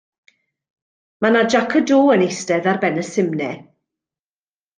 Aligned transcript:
Mae 1.25 1.31
'na 1.35 1.43
jac 1.55 1.75
y 1.81 1.81
do 1.91 1.99
yn 2.15 2.25
eistedd 2.29 2.71
ar 2.73 2.81
ben 2.87 2.99
y 3.03 3.05
simne. 3.11 3.53